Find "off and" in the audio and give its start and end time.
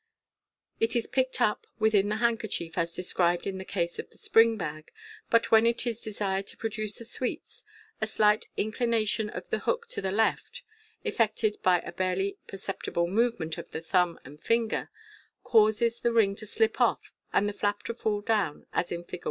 16.81-17.47